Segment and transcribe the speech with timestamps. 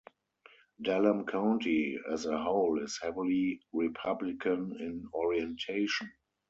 [0.81, 6.11] Dallam County as a whole is heavily Republican in orientation.